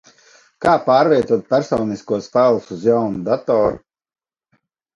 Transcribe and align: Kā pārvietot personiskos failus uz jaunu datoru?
Kā 0.65 0.71
pārvietot 0.87 1.43
personiskos 1.51 2.31
failus 2.39 2.73
uz 2.79 2.89
jaunu 2.91 3.23
datoru? 3.31 3.81